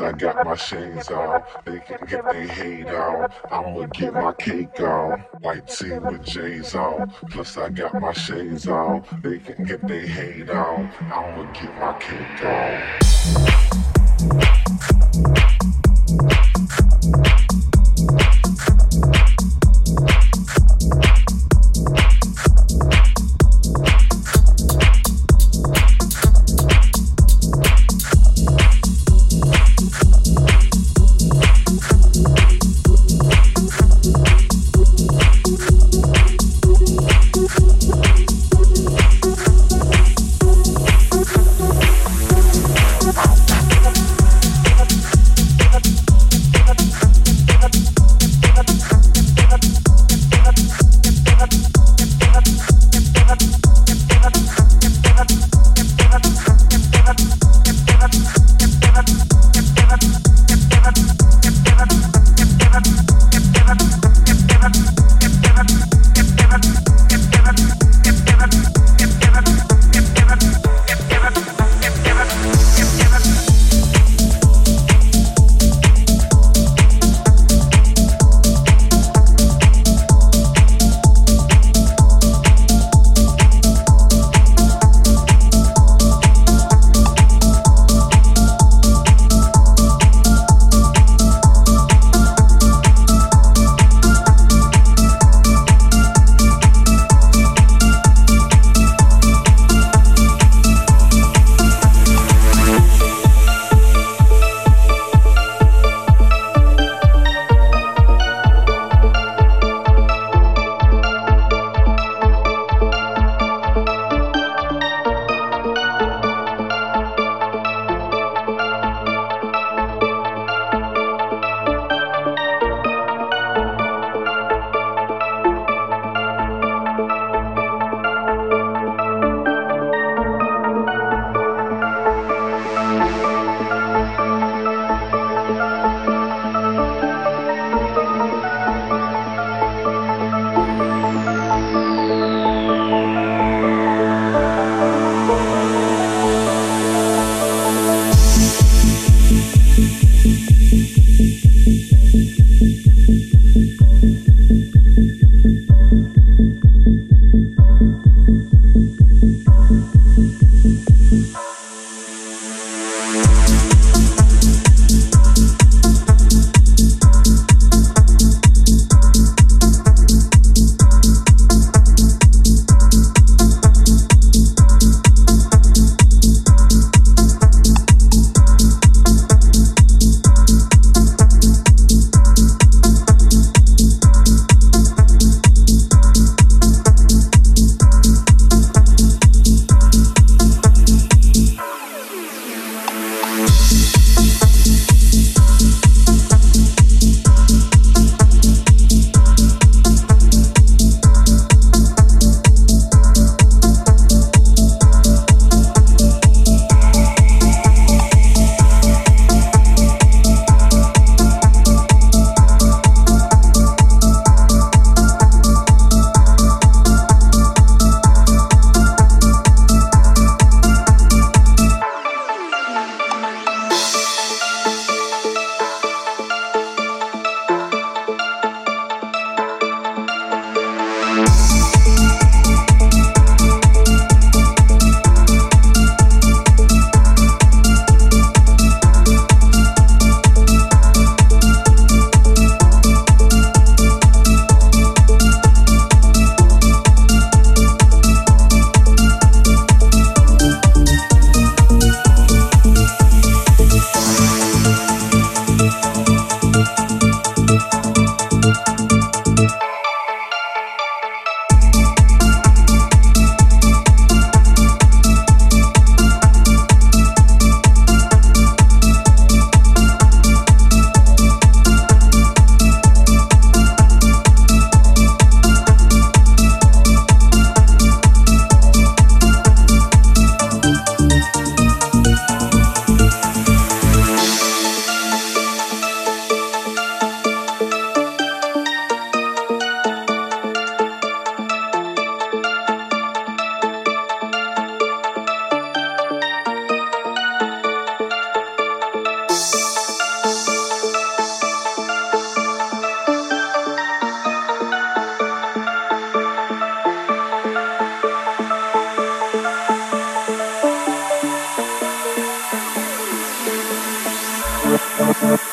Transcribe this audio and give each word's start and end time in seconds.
I 0.00 0.12
got 0.12 0.44
my 0.44 0.56
shades 0.56 1.10
off. 1.10 1.64
They 1.64 1.80
can 1.80 2.06
get 2.06 2.24
their 2.24 2.46
hate 2.46 2.86
out. 2.86 3.32
I'ma 3.50 3.86
get 3.86 4.14
my 4.14 4.32
cake 4.32 4.80
on. 4.80 5.24
White 5.40 5.66
tee 5.68 5.98
with 5.98 6.24
J's 6.24 6.74
on. 6.74 7.10
Plus 7.30 7.56
I 7.56 7.68
got 7.68 7.94
my 8.00 8.12
shades 8.12 8.66
on. 8.66 9.04
They 9.22 9.38
can 9.38 9.64
get 9.64 9.86
their 9.86 10.06
hate 10.06 10.50
out. 10.50 10.90
I'ma 11.12 11.52
get 11.52 11.72
my 11.78 11.92
cake 11.98 12.44
on. 12.44 12.82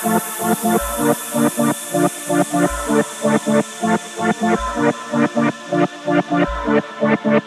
Thank 0.08 0.24
you. 7.26 7.47